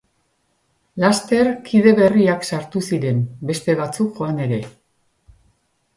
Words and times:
Laster, 1.03 1.49
kide 1.67 1.93
berriak 2.01 2.47
sartu 2.49 2.83
ziren, 2.89 3.23
beste 3.53 3.79
batzuk 3.85 4.19
joan 4.23 4.45
ere. 4.47 4.63